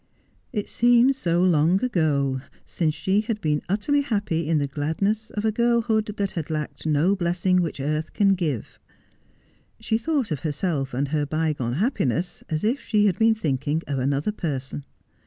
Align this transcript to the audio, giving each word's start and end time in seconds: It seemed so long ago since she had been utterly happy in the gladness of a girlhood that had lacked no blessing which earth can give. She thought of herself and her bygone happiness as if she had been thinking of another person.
It 0.51 0.67
seemed 0.67 1.15
so 1.15 1.43
long 1.43 1.83
ago 1.85 2.41
since 2.65 2.95
she 2.95 3.21
had 3.21 3.39
been 3.39 3.61
utterly 3.69 4.01
happy 4.01 4.47
in 4.49 4.57
the 4.57 4.65
gladness 4.65 5.29
of 5.29 5.45
a 5.45 5.51
girlhood 5.51 6.07
that 6.17 6.31
had 6.31 6.49
lacked 6.49 6.87
no 6.87 7.15
blessing 7.15 7.61
which 7.61 7.79
earth 7.79 8.11
can 8.11 8.33
give. 8.33 8.79
She 9.79 9.99
thought 9.99 10.31
of 10.31 10.39
herself 10.39 10.95
and 10.95 11.09
her 11.09 11.27
bygone 11.27 11.73
happiness 11.73 12.43
as 12.49 12.63
if 12.63 12.81
she 12.81 13.05
had 13.05 13.19
been 13.19 13.35
thinking 13.35 13.83
of 13.85 13.99
another 13.99 14.31
person. 14.31 14.85